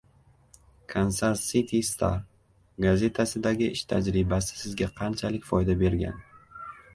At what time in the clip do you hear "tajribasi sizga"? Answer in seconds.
3.93-4.89